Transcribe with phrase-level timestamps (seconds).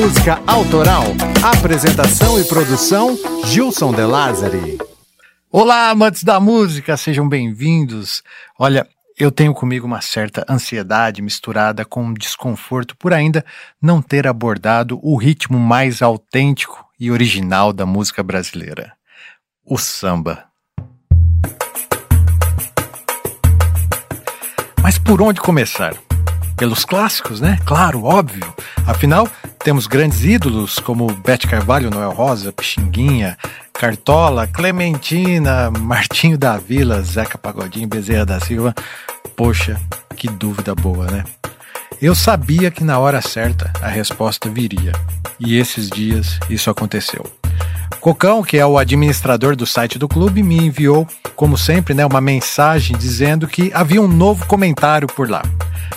[0.00, 1.04] Música Autoral.
[1.58, 4.78] Apresentação e produção Gilson De Lázari.
[5.52, 8.22] Olá, amantes da música, sejam bem-vindos.
[8.58, 8.88] Olha,
[9.18, 13.44] eu tenho comigo uma certa ansiedade misturada com desconforto por ainda
[13.80, 18.94] não ter abordado o ritmo mais autêntico e original da música brasileira:
[19.62, 20.46] o samba.
[24.82, 25.92] Mas por onde começar?
[26.56, 27.58] Pelos clássicos, né?
[27.64, 28.52] Claro, óbvio.
[28.86, 29.28] Afinal,
[29.64, 33.36] temos grandes ídolos como Bete Carvalho, Noel Rosa, Pixinguinha,
[33.72, 38.74] Cartola, Clementina, Martinho da Vila, Zeca Pagodinho, Bezerra da Silva.
[39.34, 39.80] Poxa,
[40.16, 41.24] que dúvida boa, né?
[42.02, 44.92] Eu sabia que na hora certa a resposta viria.
[45.38, 47.26] E esses dias isso aconteceu.
[48.00, 52.20] Cocão, que é o administrador do site do clube, me enviou, como sempre, né, uma
[52.20, 55.42] mensagem dizendo que havia um novo comentário por lá.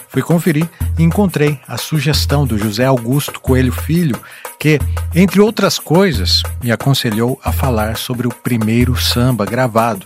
[0.09, 4.19] Fui conferir e encontrei a sugestão do José Augusto Coelho Filho,
[4.59, 4.81] que,
[5.15, 10.05] entre outras coisas, me aconselhou a falar sobre o primeiro samba gravado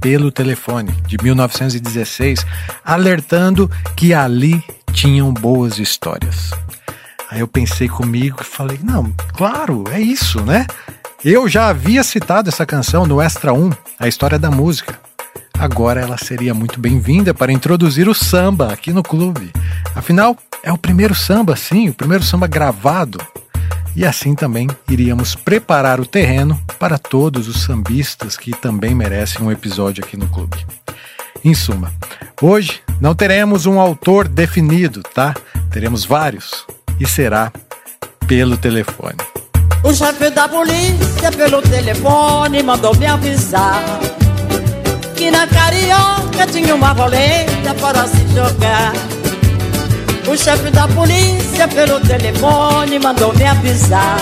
[0.00, 2.46] pelo telefone de 1916,
[2.82, 4.64] alertando que ali
[4.94, 6.52] tinham boas histórias.
[7.28, 10.66] Aí eu pensei comigo e falei: não, claro, é isso, né?
[11.24, 14.98] Eu já havia citado essa canção no Extra 1, a história da música.
[15.58, 19.50] Agora ela seria muito bem-vinda para introduzir o samba aqui no clube.
[19.94, 23.18] Afinal, é o primeiro samba, sim, o primeiro samba gravado.
[23.96, 29.50] E assim também iríamos preparar o terreno para todos os sambistas que também merecem um
[29.50, 30.64] episódio aqui no clube.
[31.44, 31.92] Em suma,
[32.40, 35.34] hoje não teremos um autor definido, tá?
[35.70, 36.66] Teremos vários
[37.00, 37.52] e será
[38.26, 39.18] pelo telefone.
[39.82, 43.82] O chefe da polícia pelo telefone mandou me avisar
[45.14, 48.92] que na carioca tinha uma roleta para se jogar.
[50.26, 54.18] O chefe da polícia pelo telefone mandou me avisar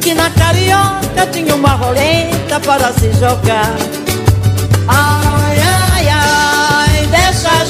[0.00, 3.74] que na carioca tinha uma roleta para se jogar.
[4.86, 5.43] Ai,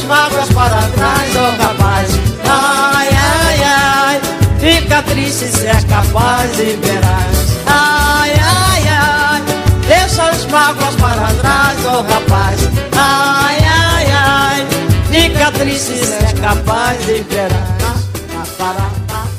[0.05, 2.11] mágoas para trás, oh rapaz.
[2.49, 4.21] Ai, ai, ai,
[4.59, 7.59] fica triste se é capaz e verás.
[7.67, 9.43] Ai, ai, ai,
[9.87, 12.61] deixa as mágoas para trás, oh rapaz.
[12.97, 14.67] Ai, ai, ai,
[15.11, 17.85] fica triste se é capaz e verás.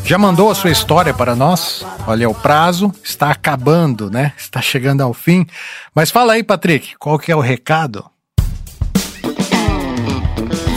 [0.03, 1.83] Já mandou a sua história para nós?
[2.05, 4.33] Olha, o prazo está acabando, né?
[4.37, 5.47] Está chegando ao fim.
[5.95, 8.05] Mas fala aí, Patrick, qual que é o recado?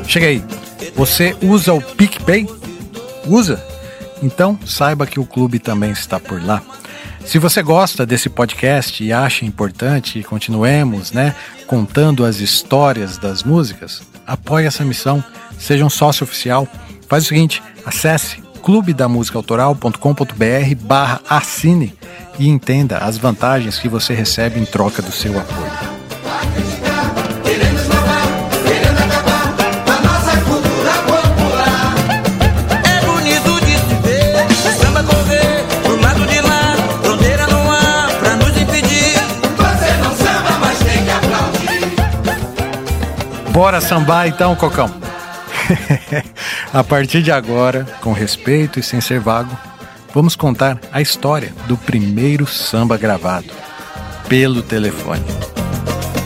[0.07, 0.44] Chega aí.
[0.95, 2.48] Você usa o PicPay?
[3.25, 3.62] Usa?
[4.24, 6.62] Então saiba que o clube também está por lá.
[7.25, 11.36] Se você gosta desse podcast e acha importante que continuemos, né,
[11.68, 15.21] contando as histórias das músicas, apoie essa missão,
[15.59, 16.65] seja um sócio oficial.
[17.09, 21.94] Faz o seguinte, acesse clubedamusicaautoral.com.br barra assine
[22.39, 25.96] e entenda as vantagens que você recebe em troca do seu apoio.
[43.57, 44.88] Bora sambar então, Cocão.
[46.71, 49.50] a partir de agora, com respeito e sem ser vago,
[50.13, 53.50] vamos contar a história do primeiro samba gravado
[54.30, 55.25] pelo telefone.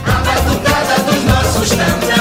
[0.04, 2.11] A batucada dos nossos no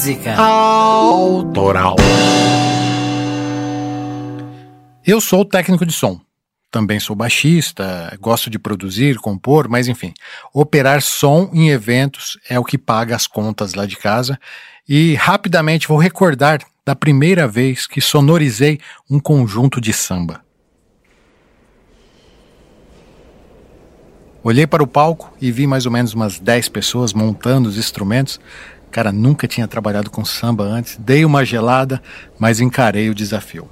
[0.00, 1.94] Música Autoral.
[5.06, 6.18] Eu sou técnico de som
[6.70, 10.14] também sou baixista, gosto de produzir, compor, mas enfim,
[10.54, 14.40] operar som em eventos é o que paga as contas lá de casa.
[14.88, 18.80] E rapidamente vou recordar da primeira vez que sonorizei
[19.10, 20.40] um conjunto de samba.
[24.42, 28.40] Olhei para o palco e vi mais ou menos umas 10 pessoas montando os instrumentos.
[28.90, 32.02] Cara, nunca tinha trabalhado com samba antes, dei uma gelada,
[32.38, 33.68] mas encarei o desafio.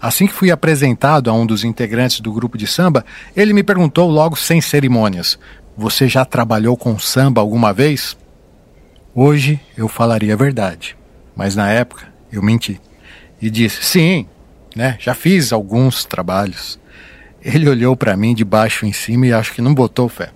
[0.00, 3.04] Assim que fui apresentado a um dos integrantes do grupo de samba,
[3.36, 5.38] ele me perguntou logo sem cerimônias:
[5.76, 8.16] Você já trabalhou com samba alguma vez?
[9.14, 10.96] Hoje eu falaria a verdade,
[11.36, 12.80] mas na época eu menti
[13.40, 14.26] e disse: Sim,
[14.74, 16.80] né, já fiz alguns trabalhos.
[17.44, 20.30] Ele olhou para mim de baixo em cima e acho que não botou fé.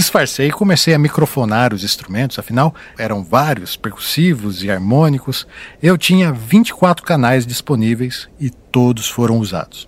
[0.00, 5.46] Disfarcei e comecei a microfonar os instrumentos, afinal eram vários, percussivos e harmônicos.
[5.82, 9.86] Eu tinha 24 canais disponíveis e todos foram usados.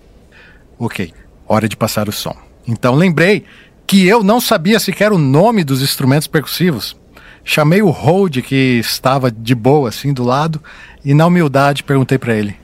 [0.77, 1.11] Ok,
[1.47, 2.37] hora de passar o som.
[2.67, 3.43] Então lembrei
[3.87, 6.95] que eu não sabia sequer o nome dos instrumentos percussivos.
[7.43, 10.61] Chamei o hold que estava de boa assim do lado
[11.03, 12.55] e na humildade perguntei para ele: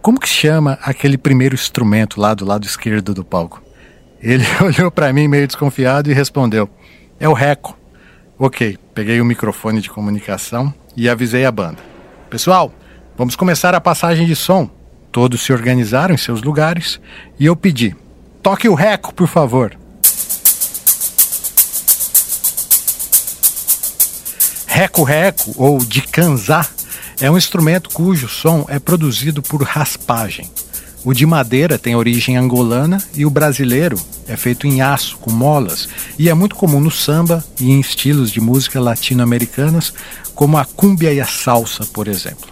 [0.00, 3.60] "Como que chama aquele primeiro instrumento lá do lado esquerdo do palco?"
[4.22, 6.70] Ele olhou para mim meio desconfiado e respondeu:
[7.18, 7.76] É o Reco.
[8.38, 11.78] Ok, peguei o microfone de comunicação e avisei a banda:
[12.28, 12.72] Pessoal,
[13.16, 14.68] vamos começar a passagem de som.
[15.12, 17.00] Todos se organizaram em seus lugares
[17.38, 17.94] e eu pedi:
[18.42, 19.76] Toque o Reco, por favor.
[24.66, 26.66] Reco-reco, ou de canzá,
[27.20, 30.50] é um instrumento cujo som é produzido por raspagem.
[31.04, 35.86] O de madeira tem origem angolana e o brasileiro é feito em aço, com molas,
[36.18, 39.92] e é muito comum no samba e em estilos de música latino-americanas,
[40.34, 42.48] como a cúmbia e a salsa, por exemplo.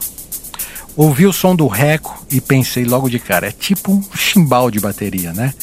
[0.94, 4.78] Ouvi o som do reco e pensei logo de cara, é tipo um chimbal de
[4.78, 5.54] bateria, né?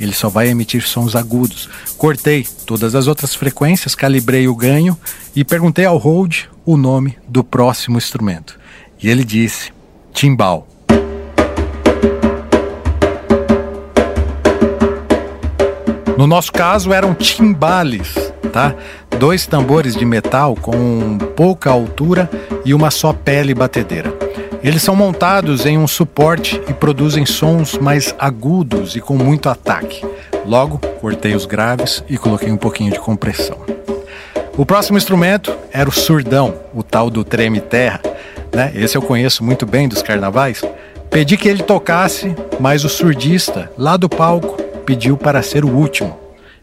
[0.00, 1.68] Ele só vai emitir sons agudos.
[1.98, 4.96] Cortei todas as outras frequências, calibrei o ganho
[5.36, 8.58] e perguntei ao Hold o nome do próximo instrumento.
[9.02, 9.72] E ele disse:
[10.14, 10.77] timbal.
[16.18, 18.12] No nosso caso eram timbales,
[18.52, 18.74] tá?
[19.20, 22.28] Dois tambores de metal com pouca altura
[22.64, 24.12] e uma só pele batedeira.
[24.60, 30.04] Eles são montados em um suporte e produzem sons mais agudos e com muito ataque.
[30.44, 33.58] Logo, cortei os graves e coloquei um pouquinho de compressão.
[34.56, 38.00] O próximo instrumento era o surdão, o tal do treme terra.
[38.52, 38.72] Né?
[38.74, 40.64] Esse eu conheço muito bem dos carnavais.
[41.10, 46.18] Pedi que ele tocasse, mas o surdista, lá do palco, pediu para ser o último.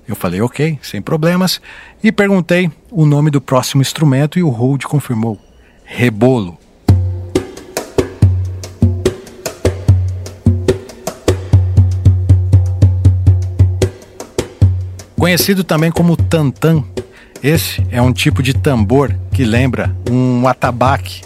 [0.08, 1.62] Eu falei ok, sem problemas,
[2.04, 5.40] e perguntei o nome do próximo instrumento e o hold confirmou:
[5.84, 6.58] rebolo.
[15.16, 16.84] Conhecido também como tantan,
[17.44, 21.22] esse é um tipo de tambor que lembra um atabaque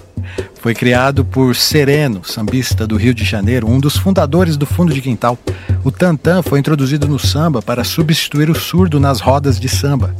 [0.61, 5.01] foi criado por Sereno, sambista do Rio de Janeiro, um dos fundadores do Fundo de
[5.01, 5.37] Quintal.
[5.83, 10.13] O tantã foi introduzido no samba para substituir o surdo nas rodas de samba.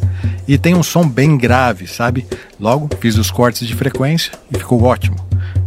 [0.47, 2.25] E tem um som bem grave, sabe?
[2.59, 5.17] Logo, fiz os cortes de frequência e ficou ótimo.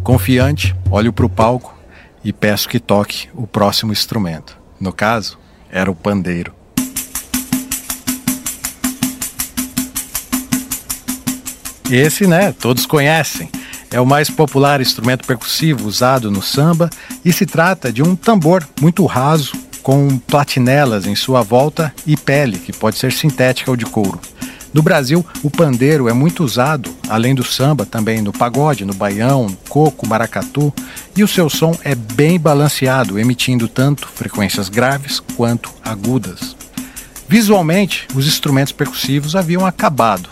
[0.02, 1.76] Confiante, olho para o palco
[2.24, 4.56] e peço que toque o próximo instrumento.
[4.80, 5.38] No caso,
[5.70, 6.52] era o pandeiro.
[11.90, 13.50] Esse, né, todos conhecem.
[13.92, 16.88] É o mais popular instrumento percussivo usado no samba
[17.22, 22.58] e se trata de um tambor muito raso com platinelas em sua volta e pele,
[22.58, 24.18] que pode ser sintética ou de couro.
[24.72, 29.48] No Brasil, o pandeiro é muito usado, além do samba, também no pagode, no baião,
[29.48, 30.72] no coco, maracatu,
[31.14, 36.56] e o seu som é bem balanceado, emitindo tanto frequências graves quanto agudas.
[37.28, 40.30] Visualmente, os instrumentos percussivos haviam acabado,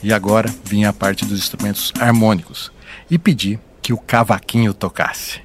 [0.00, 2.70] e agora vinha a parte dos instrumentos harmônicos
[3.10, 5.40] e pedi que o cavaquinho tocasse.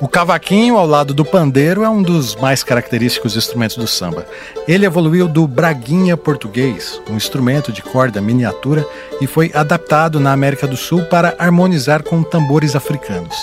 [0.00, 4.26] O cavaquinho, ao lado do pandeiro, é um dos mais característicos instrumentos do samba.
[4.66, 8.86] Ele evoluiu do braguinha português, um instrumento de corda miniatura,
[9.20, 13.36] e foi adaptado na América do Sul para harmonizar com tambores africanos.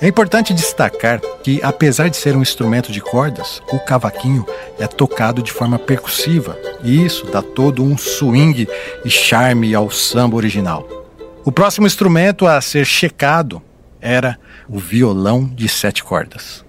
[0.00, 4.46] É importante destacar que, apesar de ser um instrumento de cordas, o cavaquinho
[4.78, 8.66] é tocado de forma percussiva, e isso dá todo um swing
[9.04, 10.88] e charme ao samba original.
[11.44, 13.60] O próximo instrumento a ser checado
[14.00, 14.38] era
[14.68, 16.64] o violão de sete cordas.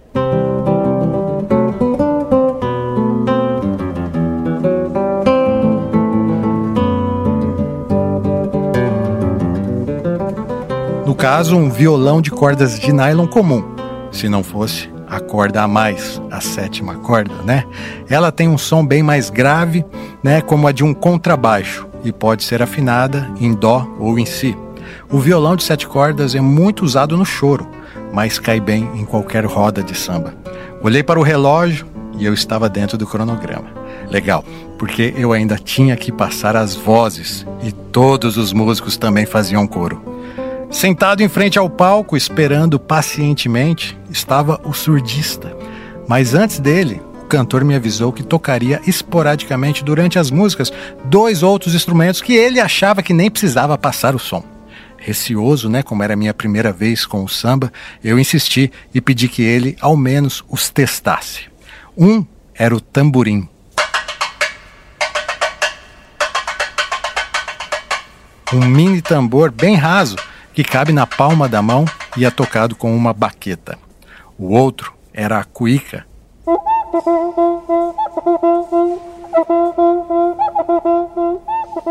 [11.05, 13.63] No caso, um violão de cordas de nylon comum,
[14.12, 17.65] se não fosse a corda a mais, a sétima corda, né?
[18.07, 19.83] Ela tem um som bem mais grave,
[20.24, 24.55] né, como a de um contrabaixo e pode ser afinada em dó ou em si.
[25.10, 27.69] O violão de sete cordas é muito usado no choro,
[28.13, 30.34] mas cai bem em qualquer roda de samba.
[30.81, 33.67] Olhei para o relógio e eu estava dentro do cronograma.
[34.10, 34.43] Legal,
[34.77, 40.01] porque eu ainda tinha que passar as vozes e todos os músicos também faziam coro.
[40.72, 45.55] Sentado em frente ao palco, esperando pacientemente, estava o surdista.
[46.08, 50.72] Mas antes dele, o cantor me avisou que tocaria esporadicamente durante as músicas
[51.05, 54.43] dois outros instrumentos que ele achava que nem precisava passar o som.
[55.10, 57.74] Receoso, né, como era a minha primeira vez com o samba,
[58.04, 61.48] eu insisti e pedi que ele ao menos os testasse.
[61.98, 62.24] Um
[62.54, 63.50] era o tamborim.
[68.54, 70.16] Um mini tambor bem raso
[70.54, 71.86] que cabe na palma da mão
[72.16, 73.80] e é tocado com uma baqueta.
[74.38, 76.06] O outro era a cuíca.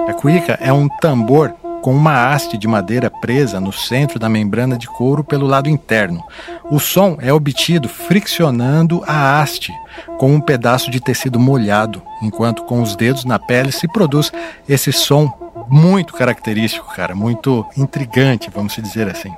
[0.06, 4.76] A cuíca é um tambor com uma haste de madeira presa no centro da membrana
[4.76, 6.22] de couro pelo lado interno.
[6.70, 9.72] O som é obtido friccionando a haste
[10.18, 14.32] com um pedaço de tecido molhado, enquanto com os dedos na pele se produz
[14.68, 15.32] esse som
[15.68, 19.32] muito característico, cara, muito intrigante, vamos dizer assim.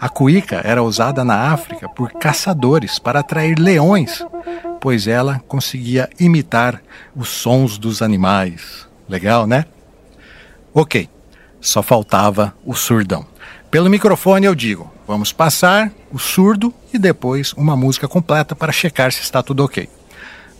[0.00, 4.24] A cuíca era usada na África por caçadores para atrair leões,
[4.80, 6.80] pois ela conseguia imitar
[7.14, 8.86] os sons dos animais.
[9.08, 9.66] Legal, né?
[10.72, 11.08] Ok,
[11.64, 13.26] só faltava o surdão.
[13.70, 19.10] Pelo microfone eu digo: vamos passar o surdo e depois uma música completa para checar
[19.10, 19.88] se está tudo ok.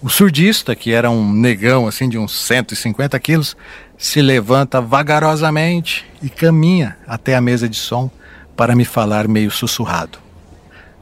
[0.02, 3.56] O surdista, que era um negão assim de uns 150 quilos,
[3.96, 8.10] se levanta vagarosamente e caminha até a mesa de som
[8.56, 10.18] para me falar meio sussurrado.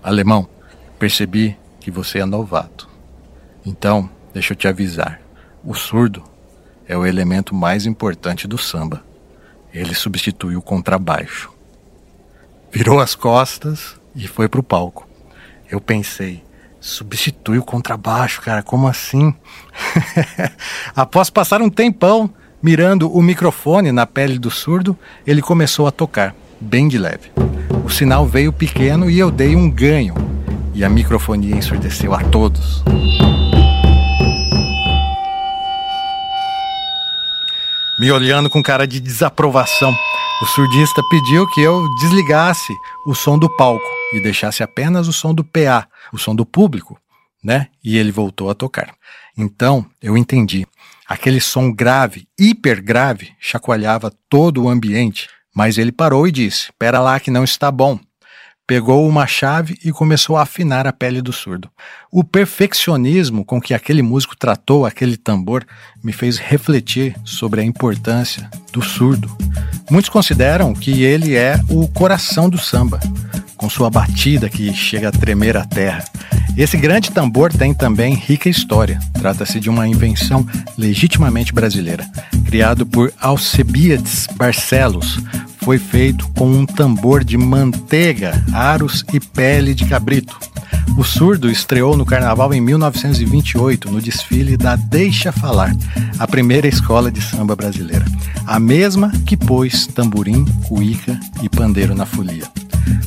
[0.02, 0.48] Alemão,
[0.98, 2.88] percebi que você é novato.
[3.64, 5.20] Então, deixa eu te avisar:
[5.64, 6.22] o surdo
[6.86, 9.02] é o elemento mais importante do samba.
[9.72, 11.50] Ele substitui o contrabaixo.
[12.70, 15.08] Virou as costas e foi pro palco.
[15.70, 16.42] Eu pensei,
[16.80, 19.34] substitui o contrabaixo, cara, como assim?
[20.94, 22.28] Após passar um tempão
[22.62, 27.30] mirando o microfone na pele do surdo, ele começou a tocar, bem de leve.
[27.84, 30.14] O sinal veio pequeno e eu dei um ganho,
[30.74, 32.82] e a microfonia ensurdeceu a todos.
[38.02, 39.96] Me olhando com cara de desaprovação,
[40.42, 42.72] o surdista pediu que eu desligasse
[43.06, 46.98] o som do palco e deixasse apenas o som do PA, o som do público,
[47.44, 47.68] né?
[47.80, 48.92] E ele voltou a tocar.
[49.38, 50.66] Então eu entendi.
[51.06, 56.98] Aquele som grave, hiper grave, chacoalhava todo o ambiente, mas ele parou e disse: Pera
[56.98, 58.00] lá que não está bom
[58.72, 61.68] pegou uma chave e começou a afinar a pele do surdo.
[62.10, 65.62] O perfeccionismo com que aquele músico tratou aquele tambor
[66.02, 69.30] me fez refletir sobre a importância do surdo.
[69.90, 72.98] Muitos consideram que ele é o coração do samba,
[73.58, 76.02] com sua batida que chega a tremer a terra.
[76.56, 78.98] Esse grande tambor tem também rica história.
[79.12, 80.46] Trata-se de uma invenção
[80.78, 82.06] legitimamente brasileira,
[82.46, 85.18] criado por Alcebiades Barcelos,
[85.62, 90.36] foi feito com um tambor de manteiga, aros e pele de cabrito.
[90.96, 95.74] O surdo estreou no carnaval em 1928, no desfile da Deixa Falar,
[96.18, 98.04] a primeira escola de samba brasileira.
[98.46, 102.44] A mesma que pôs tamborim, cuíca e pandeiro na folia.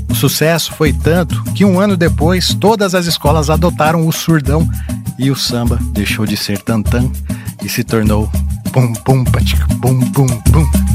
[0.09, 4.67] O sucesso foi tanto que um ano depois todas as escolas adotaram o surdão
[5.19, 7.11] e o samba deixou de ser tantã
[7.63, 8.29] e se tornou
[8.71, 10.94] pum pum patic pum pum pum.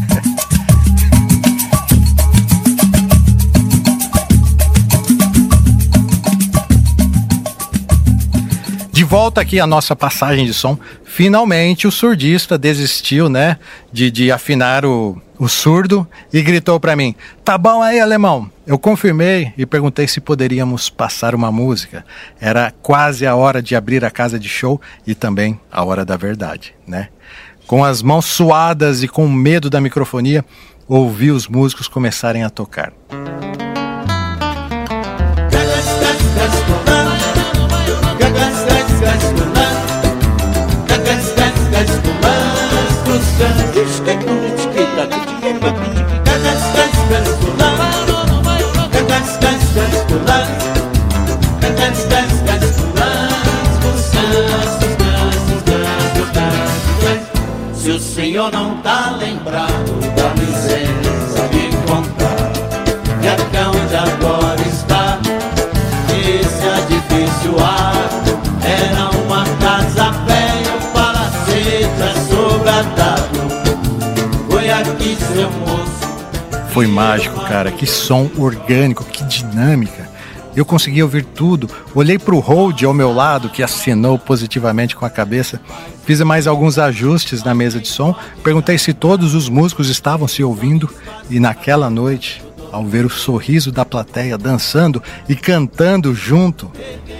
[9.11, 13.59] Volta aqui a nossa passagem de som, finalmente o surdista desistiu, né,
[13.93, 18.49] de, de afinar o, o surdo e gritou para mim: Tá bom aí, alemão?
[18.65, 22.05] Eu confirmei e perguntei se poderíamos passar uma música.
[22.41, 26.17] Era quase a hora de abrir a casa de show e também a hora da
[26.17, 27.09] verdade, né?
[27.67, 30.45] Com as mãos suadas e com medo da microfonia,
[30.87, 32.93] ouvi os músicos começarem a tocar.
[76.73, 77.73] Foi mágico, cara.
[77.73, 80.09] Que som orgânico, que dinâmica.
[80.55, 81.69] Eu consegui ouvir tudo.
[81.95, 85.61] Olhei para o Hold ao meu lado, que acenou positivamente com a cabeça.
[86.05, 88.15] Fiz mais alguns ajustes na mesa de som.
[88.43, 90.89] Perguntei se todos os músicos estavam se ouvindo.
[91.29, 96.71] E naquela noite, ao ver o sorriso da plateia dançando e cantando junto,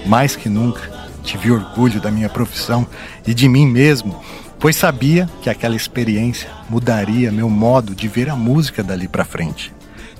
[0.07, 0.91] mais que nunca,
[1.23, 2.87] tive orgulho da minha profissão
[3.27, 4.21] e de mim mesmo,
[4.61, 9.73] pois sabia que aquela experiência mudaria meu modo de ver a música dali para frente.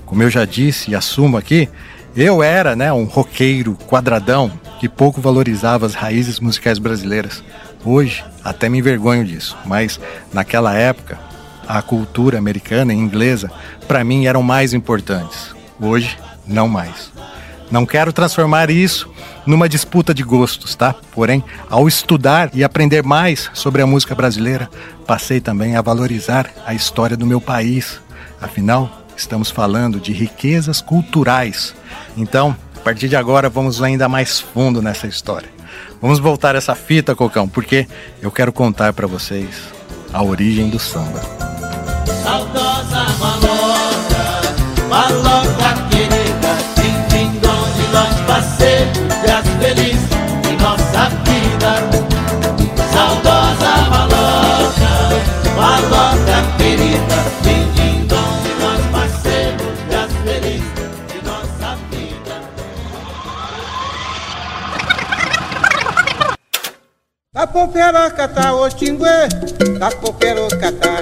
[0.05, 1.69] Como eu já disse e assumo aqui,
[2.15, 7.43] eu era, né, um roqueiro quadradão que pouco valorizava as raízes musicais brasileiras.
[7.85, 9.99] Hoje, até me envergonho disso, mas
[10.33, 11.19] naquela época,
[11.67, 13.49] a cultura americana e inglesa,
[13.87, 15.55] para mim, eram mais importantes.
[15.79, 17.11] Hoje, não mais.
[17.69, 19.09] Não quero transformar isso
[19.45, 20.95] numa disputa de gostos, tá?
[21.11, 24.69] Porém, ao estudar e aprender mais sobre a música brasileira,
[25.05, 27.99] passei também a valorizar a história do meu país.
[28.41, 31.73] Afinal, estamos falando de riquezas culturais
[32.17, 35.49] então, a partir de agora, vamos ainda mais fundo nessa história.
[36.01, 37.87] Vamos voltar essa fita, Cocão, porque
[38.21, 39.49] eu quero contar para vocês
[40.11, 41.21] a origem do samba.
[42.23, 43.11] Saudosa
[67.41, 69.27] Tapoperocata, o tingue,
[69.79, 71.01] tapoperocata.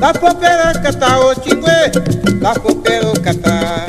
[0.00, 1.92] Tapoperocata, o tingue,
[2.40, 3.86] tapoperocata.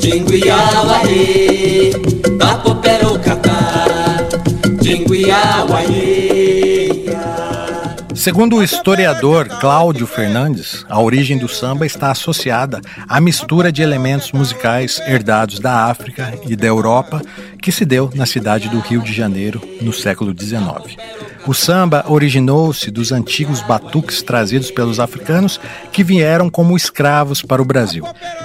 [0.00, 1.90] Tinguiauaê,
[2.38, 3.58] tapoperocata.
[4.80, 6.28] Tinguiauaê.
[8.14, 14.32] Segundo o historiador Cláudio Fernandes, a origem do samba está associada à mistura de elementos
[14.32, 17.22] musicais herdados da África e da Europa
[17.60, 20.96] que se deu na cidade do Rio de Janeiro no século XIX.
[21.46, 25.58] O samba originou-se dos antigos batuques trazidos pelos africanos
[25.90, 28.04] que vieram como escravos para o Brasil.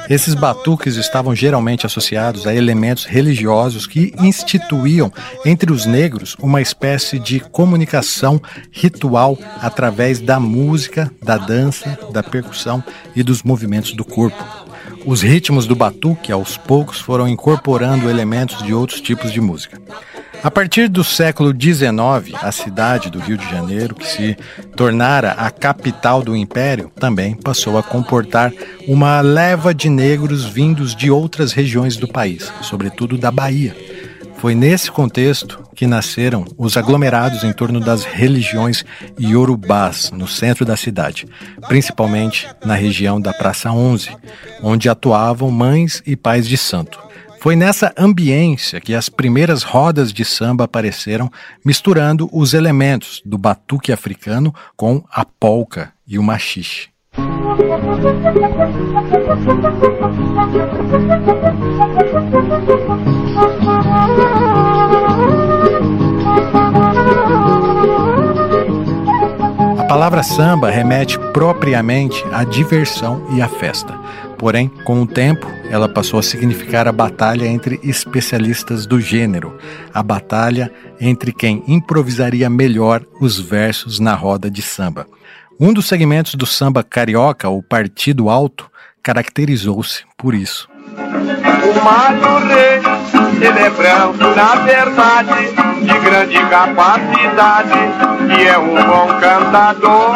[0.09, 5.11] Esses batuques estavam geralmente associados a elementos religiosos que instituíam
[5.45, 12.83] entre os negros uma espécie de comunicação ritual através da música, da dança, da percussão
[13.15, 14.62] e dos movimentos do corpo.
[15.05, 19.81] Os ritmos do batuque, aos poucos, foram incorporando elementos de outros tipos de música.
[20.41, 24.37] A partir do século XIX, a cidade do Rio de Janeiro, que se
[24.75, 28.51] tornara a capital do império, também passou a comportar
[28.85, 33.75] uma leva de negros vindos de outras regiões do país, sobretudo da Bahia.
[34.37, 38.85] Foi nesse contexto que nasceram os aglomerados em torno das religiões
[39.19, 41.25] iorubás no centro da cidade,
[41.67, 44.15] principalmente na região da Praça 11,
[44.61, 47.03] onde atuavam mães e pais de santo.
[47.43, 51.29] Foi nessa ambiência que as primeiras rodas de samba apareceram,
[51.65, 56.87] misturando os elementos do batuque africano com a polca e o machixe.
[69.93, 73.93] palavra samba remete propriamente à diversão e à festa.
[74.39, 79.55] Porém, com o tempo, ela passou a significar a batalha entre especialistas do gênero,
[79.93, 85.05] a batalha entre quem improvisaria melhor os versos na roda de samba.
[85.59, 88.71] Um dos segmentos do samba carioca, o Partido Alto,
[89.03, 90.67] caracterizou-se por isso.
[90.95, 92.81] O Mário Rei,
[93.41, 95.51] ele é branco na verdade,
[95.81, 97.79] de grande capacidade,
[98.37, 100.15] e é um bom cantador.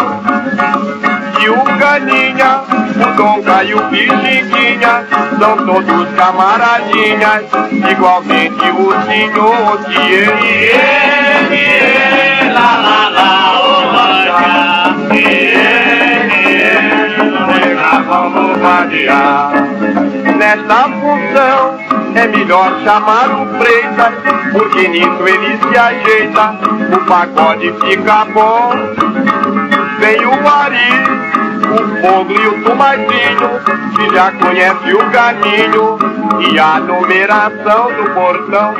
[1.39, 2.61] E o Caninha,
[2.95, 5.07] o Donga e o Pixinguinha,
[5.39, 7.43] são todos camaradinhas,
[7.89, 16.97] igualmente o senhor que ele, ele, lá, lá, lá, oh, e ele, ele.
[20.47, 21.77] Nesta função
[22.15, 24.13] é melhor chamar o Freitas,
[24.53, 26.57] porque nisso ele se ajeita,
[26.95, 28.71] o pagode fica bom.
[29.99, 30.93] Vem o Ari,
[31.67, 33.59] o Fogo e o Tumadinho,
[33.93, 35.99] que já conhece o caminho
[36.49, 38.73] e a numeração do portão.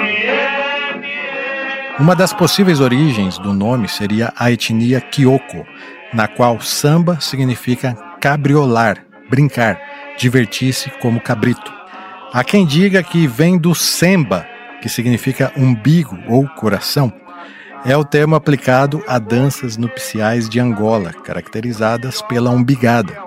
[2.00, 5.68] Uma das possíveis origens do nome seria a etnia Kyoko,
[6.14, 9.00] na qual samba significa cabriolar,
[9.30, 9.78] brincar,
[10.18, 11.72] divertir-se como cabrito.
[12.34, 14.46] Há quem diga que vem do semba,
[14.82, 17.14] que significa umbigo ou coração.
[17.86, 23.18] É o termo aplicado a danças nupciais de Angola, caracterizadas pela umbigada,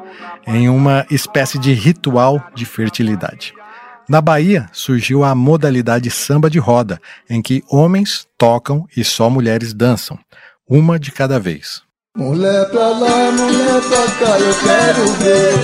[0.46, 3.54] em uma espécie de ritual de fertilidade.
[4.08, 9.72] Na Bahia surgiu a modalidade samba de roda, em que homens tocam e só mulheres
[9.72, 10.18] dançam,
[10.68, 11.82] uma de cada vez.
[12.16, 15.54] Mulher pra lá, mulher pra cá, eu quero ver.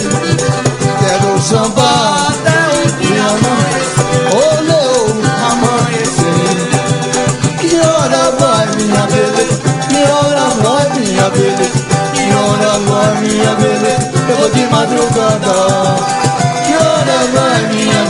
[1.01, 3.27] Quero sambar até o dia
[4.33, 5.07] olhou
[5.51, 6.71] amanhecer.
[7.59, 9.61] Que hora vai, minha beleza?
[9.89, 11.79] Que hora vai, minha beleza?
[12.15, 14.13] Que hora vai, minha beleza?
[14.29, 15.53] Eu vou de madrugada.
[16.65, 18.05] Que hora vai, minha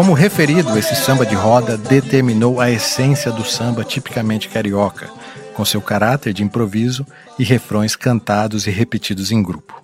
[0.00, 5.10] Como referido, esse samba de roda determinou a essência do samba tipicamente carioca,
[5.52, 7.06] com seu caráter de improviso
[7.38, 9.82] e refrões cantados e repetidos em grupo.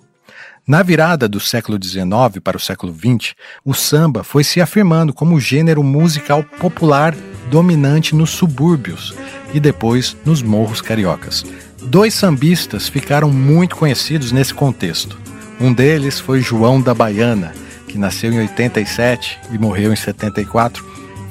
[0.67, 5.39] Na virada do século XIX para o século XX, o samba foi se afirmando como
[5.39, 7.13] gênero musical popular
[7.51, 9.13] dominante nos subúrbios
[9.53, 11.45] e depois nos morros cariocas.
[11.79, 15.15] Dois sambistas ficaram muito conhecidos nesse contexto.
[15.61, 17.53] Um deles foi João da Baiana,
[17.97, 20.85] que nasceu em 87 e morreu em 74,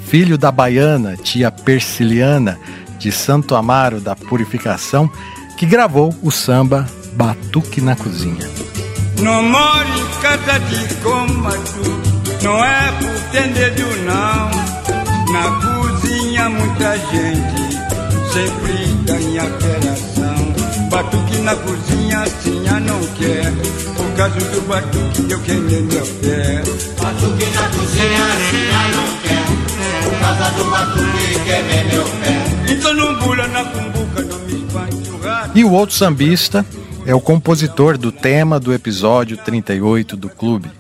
[0.05, 2.59] filho da Baiana, tia Persiliana,
[2.99, 5.09] de Santo Amaro da Purificação,
[5.57, 8.51] que gravou o samba Batuque na Cozinha.
[10.21, 10.87] Casa de
[12.43, 13.21] não é por
[14.05, 14.51] não.
[15.33, 17.77] Na cozinha muita gente
[18.33, 20.46] sempre ganha.
[20.97, 23.53] Batuque na cozinha assim a não quer,
[23.95, 26.63] por causa do batuque eu queimei meu pé.
[26.99, 29.45] Batuque na cozinha assim a não quer,
[30.05, 32.73] por causa do batuque queimei meu pé.
[32.73, 35.59] Então não bula na cumbuca, não me espante o rato.
[35.59, 36.65] E o outro sambista
[37.05, 40.71] é o compositor do tema do episódio 38 do clube,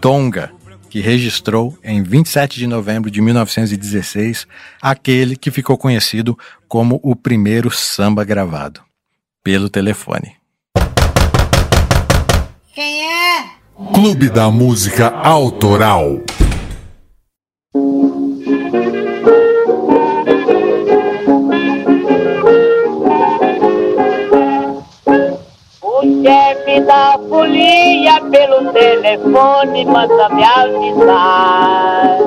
[0.00, 0.52] Donga,
[0.88, 4.46] que registrou em 27 de novembro de 1916
[4.80, 8.80] aquele que ficou conhecido como o primeiro samba gravado,
[9.42, 10.36] pelo telefone.
[12.74, 13.44] Quem é?
[13.94, 16.20] Clube da Música Autoral.
[25.82, 32.18] O chefe da folia pelo telefone manda me avisar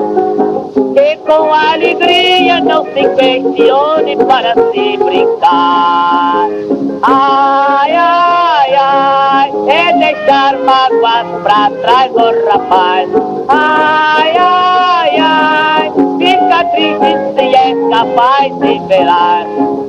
[0.94, 6.73] que com alegria não se questione para se brincar.
[7.06, 13.08] Ai, ai, ai, é deixar mágoas pra trás, oh rapaz.
[13.48, 19.44] Ai, ai, ai, fica triste se é capaz de velar.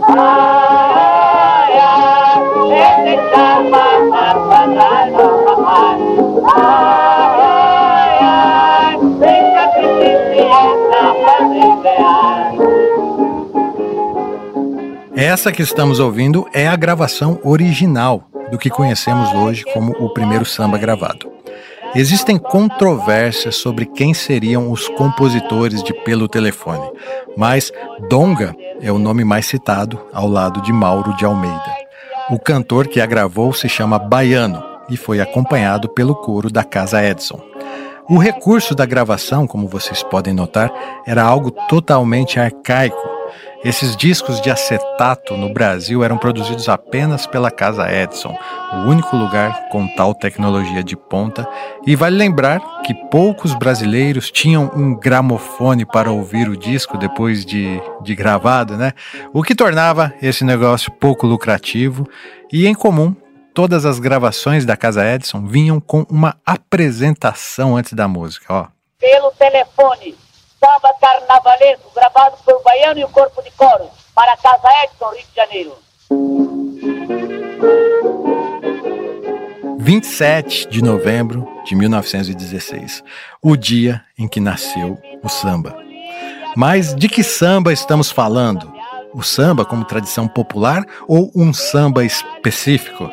[0.10, 2.42] Ai, ai,
[2.74, 4.15] é deixar mágoas
[15.16, 20.44] Essa que estamos ouvindo é a gravação original do que conhecemos hoje como o primeiro
[20.44, 21.32] samba gravado.
[21.96, 26.92] Existem controvérsias sobre quem seriam os compositores de Pelo Telefone,
[27.38, 27.72] mas
[28.10, 31.76] Donga é o nome mais citado ao lado de Mauro de Almeida.
[32.30, 37.02] O cantor que a gravou se chama Baiano e foi acompanhado pelo coro da Casa
[37.02, 37.40] Edson.
[38.10, 40.70] O recurso da gravação, como vocês podem notar,
[41.08, 43.15] era algo totalmente arcaico.
[43.66, 48.38] Esses discos de acetato no Brasil eram produzidos apenas pela Casa Edison,
[48.72, 51.50] o único lugar com tal tecnologia de ponta,
[51.84, 57.82] e vale lembrar que poucos brasileiros tinham um gramofone para ouvir o disco depois de,
[58.04, 58.94] de gravado, né?
[59.34, 62.08] O que tornava esse negócio pouco lucrativo
[62.54, 63.16] e, em comum,
[63.52, 68.68] todas as gravações da Casa Edison vinham com uma apresentação antes da música, ó.
[69.00, 70.16] Pelo telefone,
[70.60, 75.36] samba carnavalesco gravado por Baiano e o Corpo de Coro para Casa Edson, Rio de
[75.36, 75.86] Janeiro.
[79.80, 83.04] 27 de novembro de 1916,
[83.42, 85.78] o dia em que nasceu o samba.
[86.56, 88.74] Mas de que samba estamos falando?
[89.14, 93.10] O samba como tradição popular ou um samba específico?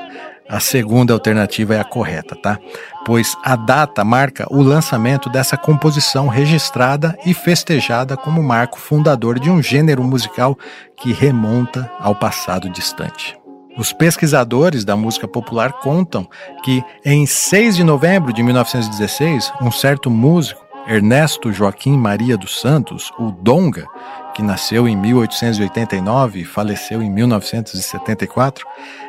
[0.52, 2.58] A segunda alternativa é a correta, tá?
[3.06, 9.48] Pois a data marca o lançamento dessa composição registrada e festejada como marco fundador de
[9.48, 10.54] um gênero musical
[10.94, 13.34] que remonta ao passado distante.
[13.78, 16.28] Os pesquisadores da música popular contam
[16.62, 23.10] que, em 6 de novembro de 1916, um certo músico, Ernesto Joaquim Maria dos Santos,
[23.18, 23.86] o Donga,
[24.34, 28.66] que nasceu em 1889 e faleceu em 1974,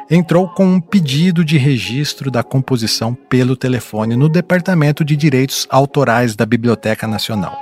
[0.09, 6.36] entrou com um pedido de registro da composição pelo telefone no Departamento de Direitos Autorais
[6.36, 7.57] da Biblioteca Nacional.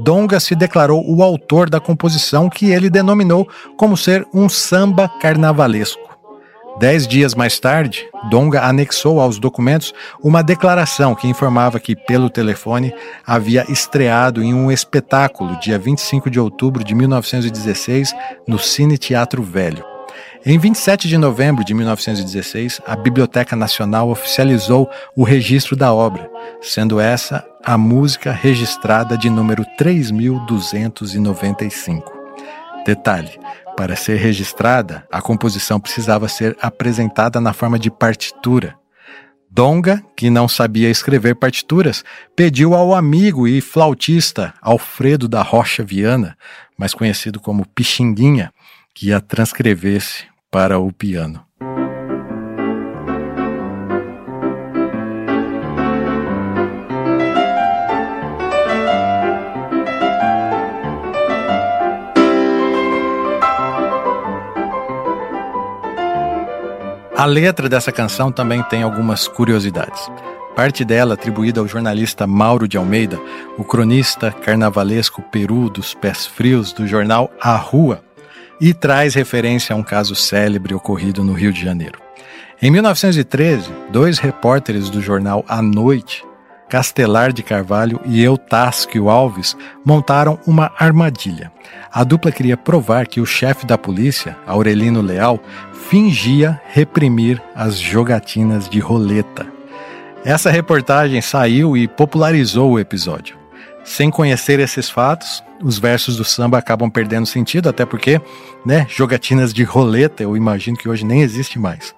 [0.00, 6.17] Donga se declarou o autor da composição que ele denominou como ser um samba carnavalesco.
[6.78, 12.94] Dez dias mais tarde, Donga anexou aos documentos uma declaração que informava que, pelo telefone,
[13.26, 18.14] havia estreado em um espetáculo dia 25 de outubro de 1916
[18.46, 19.84] no Cine Teatro Velho.
[20.46, 27.00] Em 27 de novembro de 1916, a Biblioteca Nacional oficializou o registro da obra, sendo
[27.00, 32.12] essa a música registrada de número 3295.
[32.86, 33.36] Detalhe:
[33.78, 38.76] para ser registrada, a composição precisava ser apresentada na forma de partitura.
[39.48, 42.02] Donga, que não sabia escrever partituras,
[42.34, 46.36] pediu ao amigo e flautista Alfredo da Rocha Viana,
[46.76, 48.52] mais conhecido como Pixinguinha,
[48.92, 51.47] que a transcrevesse para o piano.
[67.18, 70.08] A letra dessa canção também tem algumas curiosidades.
[70.54, 73.18] Parte dela atribuída ao jornalista Mauro de Almeida,
[73.56, 78.04] o cronista carnavalesco Peru dos Pés Frios do jornal A Rua,
[78.60, 81.98] e traz referência a um caso célebre ocorrido no Rio de Janeiro.
[82.62, 86.24] Em 1913, dois repórteres do jornal A Noite,
[86.68, 91.50] Castelar de Carvalho e Eutáquio Alves, montaram uma armadilha.
[91.92, 95.40] A dupla queria provar que o chefe da polícia, Aurelino Leal,
[95.88, 99.46] fingia reprimir as jogatinas de roleta.
[100.24, 103.37] Essa reportagem saiu e popularizou o episódio.
[103.88, 108.20] Sem conhecer esses fatos, os versos do samba acabam perdendo sentido, até porque,
[108.64, 111.94] né, jogatinas de roleta, eu imagino que hoje nem existe mais.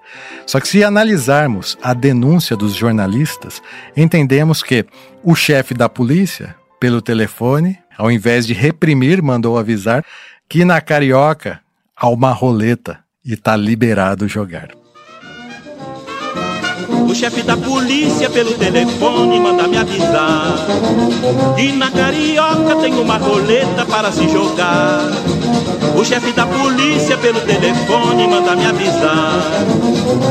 [0.47, 3.61] Só que se analisarmos a denúncia dos jornalistas,
[3.95, 4.85] entendemos que
[5.21, 10.03] o chefe da polícia, pelo telefone, ao invés de reprimir, mandou avisar
[10.47, 11.59] que na Carioca
[11.95, 14.80] há uma roleta e tá liberado jogar.
[17.09, 20.55] O chefe da polícia pelo telefone manda me avisar
[21.55, 25.01] que na carioca tem uma roleta para se jogar.
[25.95, 29.41] O chefe da polícia pelo telefone manda me avisar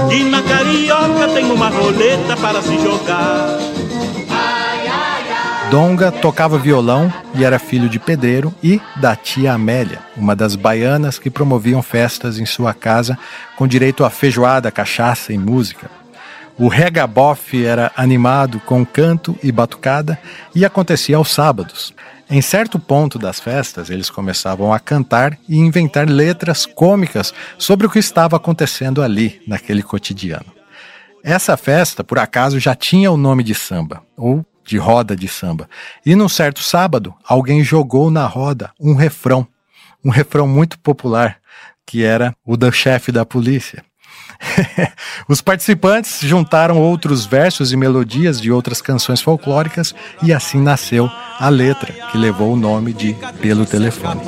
[0.09, 3.59] que na carioca tem uma roleta para se jogar.
[5.71, 11.17] Donga tocava violão e era filho de pedreiro e da tia Amélia, uma das baianas
[11.17, 13.17] que promoviam festas em sua casa
[13.57, 16.00] com direito a feijoada, cachaça e música.
[16.61, 20.21] O regabof era animado com canto e batucada
[20.55, 21.95] e acontecia aos sábados.
[22.29, 27.91] Em certo ponto das festas, eles começavam a cantar e inventar letras cômicas sobre o
[27.91, 30.53] que estava acontecendo ali, naquele cotidiano.
[31.25, 35.67] Essa festa, por acaso, já tinha o nome de samba, ou de roda de samba.
[36.05, 39.49] E num certo sábado, alguém jogou na roda um refrão,
[40.05, 41.39] um refrão muito popular,
[41.87, 43.83] que era o do chefe da polícia.
[45.29, 51.49] Os participantes juntaram outros versos e melodias de outras canções folclóricas e assim nasceu a
[51.49, 54.21] letra, que levou o nome de Pelo Telefone.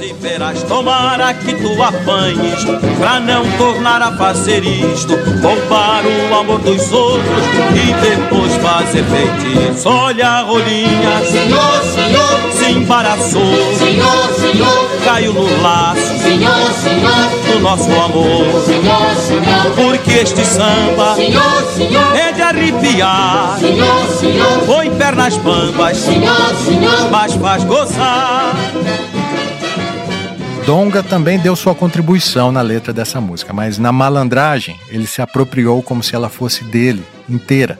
[0.00, 2.64] E verás tomara que tu apanhes
[2.98, 5.14] Pra não tornar a fazer isto.
[5.42, 7.44] Roubar o amor dos outros
[7.74, 9.88] E depois fazer feitiço.
[9.88, 12.52] Olha a rolinha Senhor, senhor.
[12.52, 13.74] Se embaraçou.
[13.76, 14.90] Senhor, senhor.
[15.04, 17.52] Caiu no laço Senhor, senhor.
[17.52, 18.64] Do nosso amor.
[18.64, 22.16] Senhor, senhor Porque este samba Senhor, senhor.
[22.16, 23.58] É de arrepiar.
[23.58, 24.66] Senhor, senhor.
[24.66, 27.10] Põe pernas bambas Senhor, senhor.
[27.10, 28.54] Mas faz gozar.
[30.66, 35.82] Donga também deu sua contribuição na letra dessa música, mas na malandragem ele se apropriou
[35.82, 37.78] como se ela fosse dele, inteira.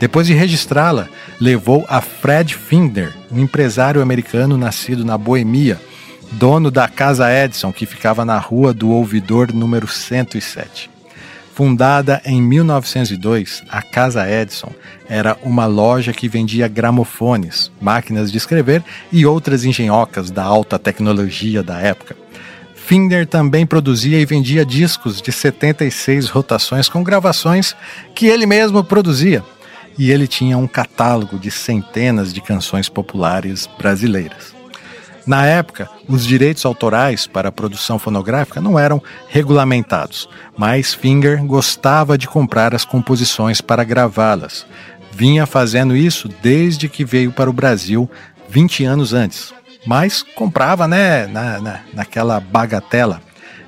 [0.00, 1.06] Depois de registrá-la,
[1.40, 5.80] levou a Fred Finder, um empresário americano nascido na Boemia,
[6.32, 10.90] dono da Casa Edison, que ficava na rua do Ouvidor número 107.
[11.54, 14.72] Fundada em 1902, a Casa Edison
[15.08, 21.62] era uma loja que vendia gramofones, máquinas de escrever e outras engenhocas da alta tecnologia
[21.62, 22.16] da época.
[22.74, 27.76] Finder também produzia e vendia discos de 76 rotações com gravações
[28.14, 29.44] que ele mesmo produzia.
[29.98, 34.59] E ele tinha um catálogo de centenas de canções populares brasileiras.
[35.30, 42.18] Na época, os direitos autorais para a produção fonográfica não eram regulamentados, mas Finger gostava
[42.18, 44.66] de comprar as composições para gravá-las.
[45.12, 48.10] Vinha fazendo isso desde que veio para o Brasil
[48.48, 49.54] 20 anos antes,
[49.86, 53.22] mas comprava né, na, na, naquela bagatela,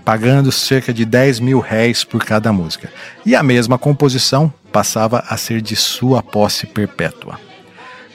[0.04, 2.90] pagando cerca de 10 mil réis por cada música.
[3.24, 7.38] E a mesma composição passava a ser de sua posse perpétua.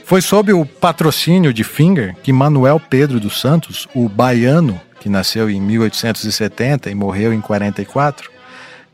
[0.08, 5.50] Foi sob o patrocínio de Finger que Manuel Pedro dos Santos, o baiano, que nasceu
[5.50, 8.32] em 1870 e morreu em 44,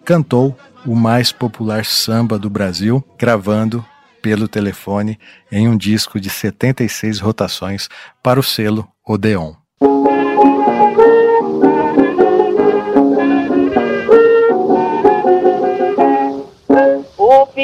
[0.04, 3.86] cantou o mais popular samba do Brasil, gravando
[4.23, 5.19] pelo telefone
[5.52, 7.89] em um disco de 76 rotações
[8.23, 9.62] para o selo Odeon.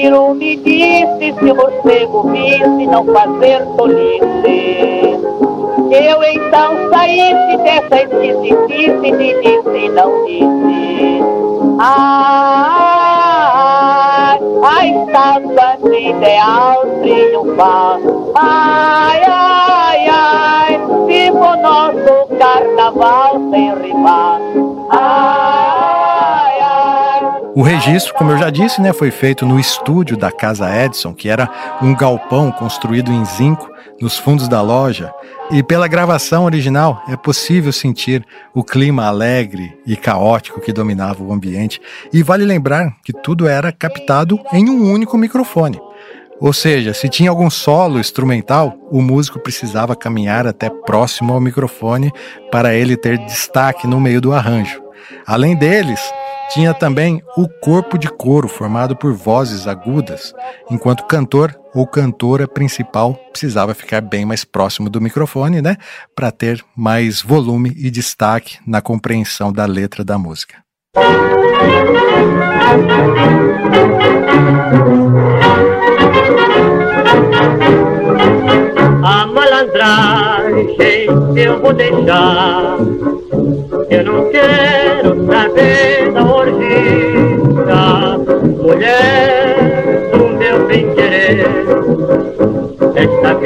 [0.02, 5.20] Peru me disse se morcego visse não fazer tolice.
[5.92, 11.22] Eu então saísse dessa esquisitice, me disse não disse.
[11.80, 12.00] Ai,
[14.64, 18.00] a estátua de ideal triunfar.
[18.36, 24.40] Ai, ai, ai, viva o nosso carnaval sem rimar.
[24.92, 25.79] Ai, ai.
[27.60, 31.28] O registro, como eu já disse, né, foi feito no estúdio da Casa Edison, que
[31.28, 33.70] era um galpão construído em zinco
[34.00, 35.14] nos fundos da loja.
[35.52, 41.34] E pela gravação original é possível sentir o clima alegre e caótico que dominava o
[41.34, 41.82] ambiente.
[42.14, 45.82] E vale lembrar que tudo era captado em um único microfone.
[46.40, 52.10] Ou seja, se tinha algum solo instrumental, o músico precisava caminhar até próximo ao microfone
[52.54, 54.82] para ele ter destaque no meio do arranjo.
[55.26, 56.00] Além deles,
[56.54, 60.34] tinha também o corpo de coro formado por vozes agudas,
[60.70, 65.78] enquanto o cantor ou cantora principal precisava ficar bem mais próximo do microfone, né,
[66.16, 70.58] para ter mais volume e destaque na compreensão da letra da música.
[79.04, 82.78] A malandragem eu vou deixar.
[83.90, 86.78] Eu não quero saber da orgia,
[88.62, 92.39] mulher do meu bem querer.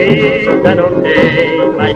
[0.09, 1.95] Vida não tem mais.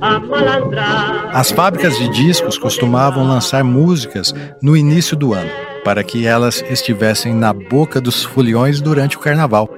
[0.00, 1.30] A malandragem.
[1.32, 5.50] As fábricas de discos costumavam lançar músicas no início do ano,
[5.84, 9.68] para que elas estivessem na boca dos foliões durante o carnaval.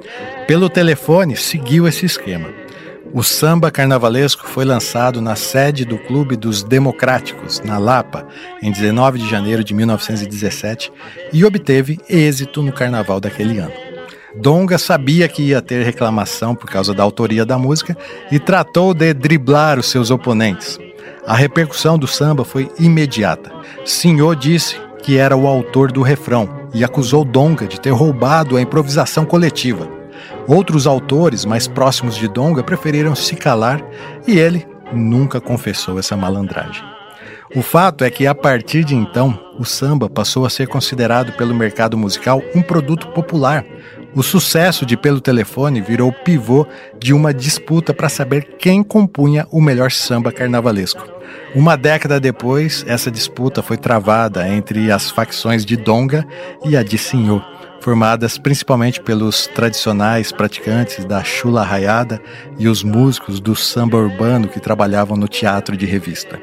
[0.47, 2.49] Pelo telefone, seguiu esse esquema.
[3.13, 8.27] O samba carnavalesco foi lançado na sede do Clube dos Democráticos, na Lapa,
[8.63, 10.93] em 19 de janeiro de 1917
[11.33, 13.88] e obteve êxito no carnaval daquele ano.
[14.41, 17.97] Donga sabia que ia ter reclamação por causa da autoria da música
[18.31, 20.79] e tratou de driblar os seus oponentes.
[21.27, 23.53] A repercussão do samba foi imediata.
[23.85, 28.63] Senhor disse que era o autor do refrão e acusou Donga de ter roubado a
[28.63, 29.89] improvisação coletiva.
[30.47, 33.83] Outros autores mais próximos de Donga preferiram se calar
[34.27, 36.85] e ele nunca confessou essa malandragem.
[37.55, 41.55] O fato é que a partir de então, o samba passou a ser considerado pelo
[41.55, 43.65] mercado musical um produto popular.
[44.19, 46.67] O sucesso de Pelo Telefone virou pivô
[46.99, 51.09] de uma disputa para saber quem compunha o melhor samba carnavalesco.
[51.55, 56.27] Uma década depois, essa disputa foi travada entre as facções de Donga
[56.65, 57.47] e a de Senhor,
[57.81, 62.21] formadas principalmente pelos tradicionais praticantes da chula raiada
[62.59, 66.43] e os músicos do samba urbano que trabalhavam no teatro de revista.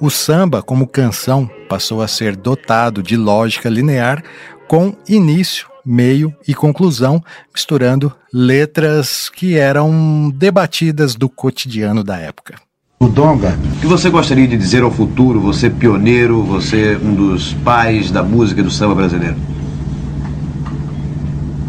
[0.00, 4.20] O samba, como canção, passou a ser dotado de lógica linear
[4.66, 7.22] com início, meio e conclusão,
[7.52, 12.54] misturando letras que eram debatidas do cotidiano da época.
[13.00, 17.52] O Donga, o que você gostaria de dizer ao futuro, você pioneiro, você um dos
[17.64, 19.36] pais da música e do samba brasileiro?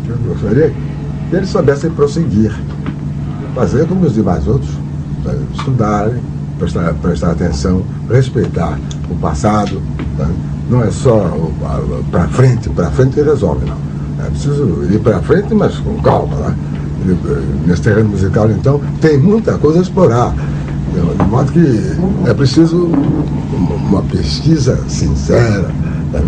[0.07, 2.53] Eu gostaria que eles soubessem prosseguir,
[3.53, 4.69] fazer como os demais outros,
[5.57, 6.21] estudarem,
[6.57, 9.81] prestar, prestar atenção, respeitar o passado.
[10.17, 10.29] Tá?
[10.69, 11.31] Não é só
[12.11, 13.94] para frente, para frente resolve, não.
[14.19, 16.35] É preciso ir para frente, mas com calma.
[16.35, 16.55] Né?
[17.67, 20.33] Nesse terreno musical, então, tem muita coisa a explorar.
[20.33, 25.69] De modo que é preciso uma pesquisa sincera,
[26.11, 26.19] tá?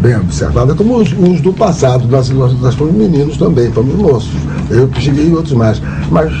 [0.00, 2.08] bem observada, como os, os, do passado.
[2.08, 4.32] Nós, nós, nós fomos meninos também, fomos moços.
[4.70, 5.80] Eu cheguei e outros mais.
[6.10, 6.32] Mas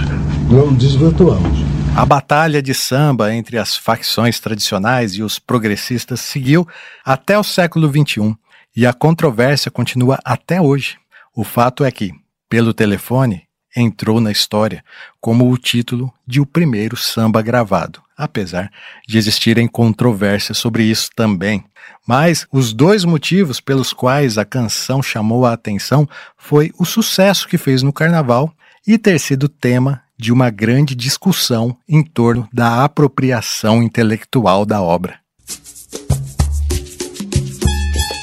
[0.50, 1.64] não desvirtuamos.
[1.94, 6.66] A batalha de samba entre as facções tradicionais e os progressistas seguiu
[7.04, 8.34] até o século XXI
[8.74, 10.98] e a controvérsia continua até hoje.
[11.34, 12.12] O fato é que,
[12.48, 13.44] pelo telefone,
[13.76, 14.84] entrou na história
[15.20, 18.70] como o título de o primeiro samba gravado, apesar
[19.06, 21.64] de existirem controvérsias sobre isso também.
[22.06, 27.58] Mas os dois motivos pelos quais a canção chamou a atenção foi o sucesso que
[27.58, 28.52] fez no carnaval
[28.86, 35.19] e ter sido tema de uma grande discussão em torno da apropriação intelectual da obra.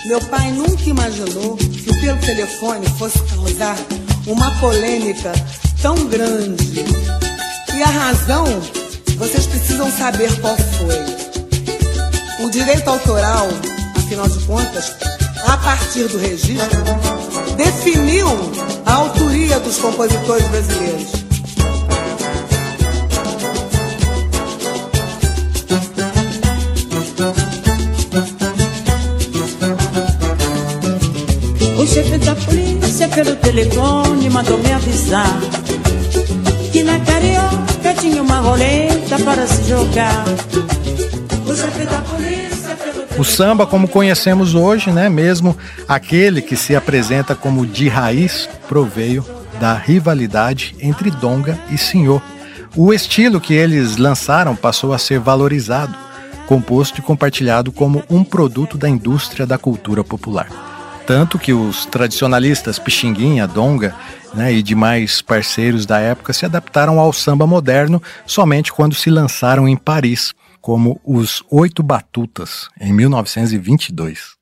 [0.07, 3.75] Meu pai nunca imaginou que pelo telefone fosse causar
[4.25, 5.33] uma polêmica
[5.81, 6.85] tão grande.
[7.75, 8.45] E a razão,
[9.17, 12.45] vocês precisam saber qual foi.
[12.45, 13.49] O direito autoral,
[13.97, 14.95] afinal de contas,
[15.45, 16.83] a partir do registro,
[17.57, 18.27] definiu
[18.85, 21.26] a autoria dos compositores brasileiros.
[33.07, 35.39] Pelo telefone mandou me avisar
[36.71, 40.25] que na carioca tinha uma roleta para se jogar.
[43.17, 48.47] O o samba, como conhecemos hoje, né, mesmo aquele que se apresenta como de raiz,
[48.67, 49.25] proveio
[49.59, 52.21] da rivalidade entre Donga e Senhor.
[52.75, 55.95] O estilo que eles lançaram passou a ser valorizado,
[56.45, 60.66] composto e compartilhado como um produto da indústria da cultura popular.
[61.07, 63.95] Tanto que os tradicionalistas Pixinguinha, Donga
[64.33, 69.69] né, e demais parceiros da época se adaptaram ao samba moderno somente quando se lançaram
[69.69, 74.35] em Paris, como os Oito Batutas, em 1922.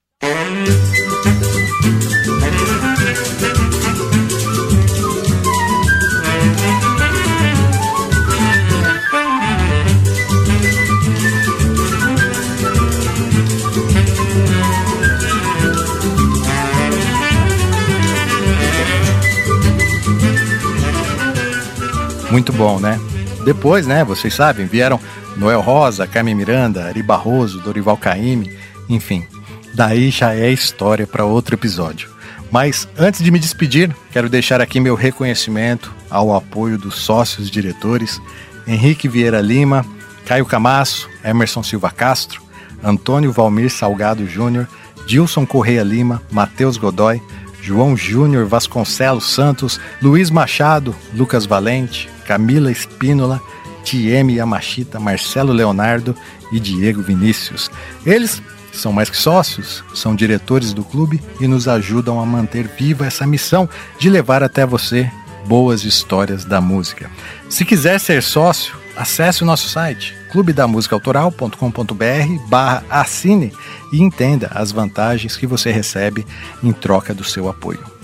[22.35, 22.99] Muito bom, né?
[23.45, 24.99] Depois, né, vocês sabem, vieram
[25.37, 28.51] Noel Rosa, Carmen Miranda, Ari Barroso, Dorival Caymmi,
[28.89, 29.25] enfim.
[29.73, 32.09] Daí já é história para outro episódio.
[32.51, 38.21] Mas antes de me despedir, quero deixar aqui meu reconhecimento ao apoio dos sócios diretores
[38.67, 39.85] Henrique Vieira Lima,
[40.25, 42.41] Caio Camasso, Emerson Silva Castro,
[42.83, 44.67] Antônio Valmir Salgado Júnior,
[45.07, 47.21] Dilson Correia Lima, Matheus Godoy,
[47.61, 53.41] João Júnior Vasconcelos Santos, Luiz Machado, Lucas Valente, Camila Espínola,
[53.83, 56.15] Tieme Yamashita, Marcelo Leonardo
[56.51, 57.69] e Diego Vinícius.
[58.05, 58.41] Eles
[58.73, 63.25] são mais que sócios, são diretores do clube e nos ajudam a manter viva essa
[63.25, 65.09] missão de levar até você
[65.47, 67.09] boas histórias da música.
[67.49, 73.53] Se quiser ser sócio, acesse o nosso site clubedamusicaautoral.com.br barra assine
[73.93, 76.25] e entenda as vantagens que você recebe
[76.61, 77.94] em troca do seu apoio.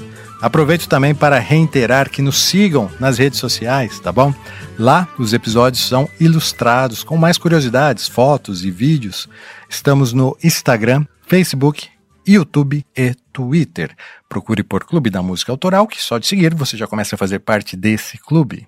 [0.41, 4.33] Aproveito também para reiterar que nos sigam nas redes sociais, tá bom?
[4.77, 9.29] Lá os episódios são ilustrados com mais curiosidades, fotos e vídeos.
[9.69, 11.87] Estamos no Instagram, Facebook,
[12.27, 13.95] YouTube e Twitter.
[14.27, 17.39] Procure por Clube da Música Autoral, que só de seguir você já começa a fazer
[17.39, 18.67] parte desse clube.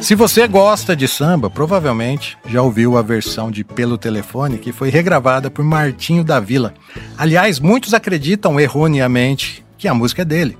[0.00, 4.90] Se você gosta de samba, provavelmente já ouviu a versão de Pelo Telefone que foi
[4.90, 6.74] regravada por Martinho da Vila.
[7.16, 10.58] Aliás, muitos acreditam erroneamente que a música é dele.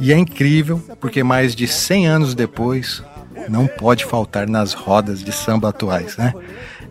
[0.00, 3.02] E é incrível porque mais de 100 anos depois
[3.48, 6.32] não pode faltar nas rodas de samba atuais, né?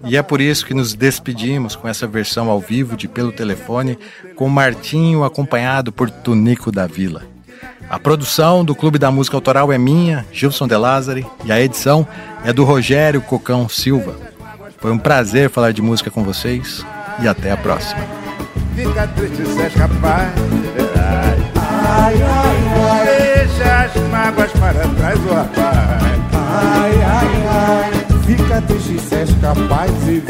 [0.05, 3.99] E é por isso que nos despedimos com essa versão ao vivo de Pelo Telefone,
[4.35, 7.28] com Martinho acompanhado por Tunico da Vila.
[7.89, 12.07] A produção do Clube da Música Autoral é minha, Gilson De Lázari, e a edição
[12.45, 14.15] é do Rogério Cocão Silva.
[14.77, 16.85] Foi um prazer falar de música com vocês
[17.19, 17.99] e até a próxima.
[18.75, 19.61] Fica triste se
[21.55, 22.57] Ai, ai,
[22.91, 23.05] ai.
[23.05, 26.03] Deixa as mágoas para trás, o rapaz.
[26.33, 27.91] Ai, ai, ai.
[28.25, 30.23] Fica triste se verdade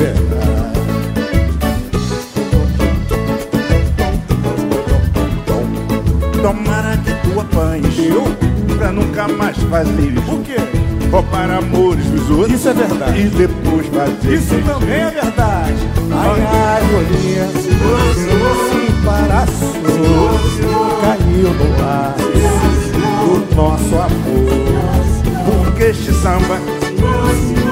[6.42, 8.24] Tomara que tu apanhes Eu?
[8.78, 10.56] Pra nunca mais fazer O quê?
[11.12, 12.54] Roubar amores dos outros.
[12.54, 13.20] Isso é verdade.
[13.20, 15.90] E depois fazer Isso também é verdade.
[16.12, 17.48] Ai, ai, olhinha
[18.14, 20.30] Se embaraçou
[21.02, 22.16] Caiu no ar.
[23.20, 24.60] Do nosso amor.
[25.46, 26.58] Porque este samba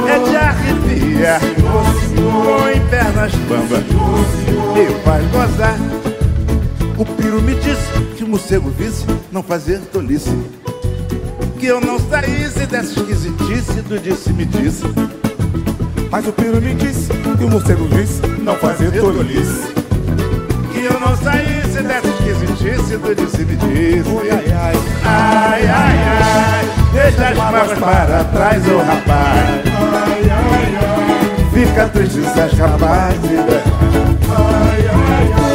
[0.07, 1.41] É de arrepiar
[2.15, 3.83] Põe pernas bamba.
[4.75, 5.77] E faz gozar
[6.97, 10.31] O piro me disse Que o morcego visse Não fazer tolice
[11.59, 14.83] que eu não saísse dessa esquisitice do disse-me disse.
[16.11, 19.73] Mas o piro me disse e o morcego disse não fazer tolice.
[20.71, 24.09] Que eu não saísse dessa esquisitice do disse-me disse.
[24.09, 29.15] Ui, ai, ai, ai, ai, ai, deixa as mágoas para trás, ô oh, rapaz.
[30.05, 33.35] Ai, ai, ai, fica triste se és capaz de.
[33.35, 35.46] Ai, ai, ai,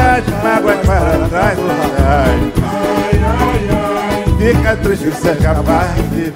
[0.00, 2.62] as mágoas para trás, ô oh, rapaz.
[4.42, 6.32] Fica triste se é capaz de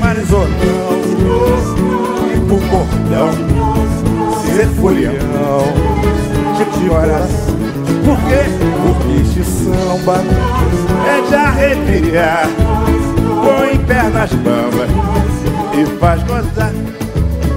[0.00, 0.96] Mas ou não
[2.56, 3.30] O cordão
[4.42, 5.12] Ser folião
[6.58, 7.56] De coração
[8.04, 8.42] Por quê?
[8.82, 10.24] Porque este samba
[11.06, 12.48] É de arrepiar
[13.44, 14.90] Põe pernas bambas
[15.78, 16.72] E faz gozar.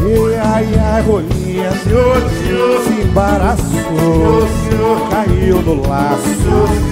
[0.02, 6.30] E ai, ai, rolinha, senhor, senhor, se embaraçou, senhor, caiu no laço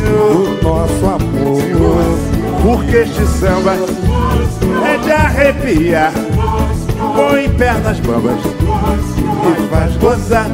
[0.03, 2.27] do nosso amor.
[2.61, 3.73] Porque este samba
[4.85, 6.13] é de arrepiar,
[7.15, 10.47] põe pernas bambas e faz gozar.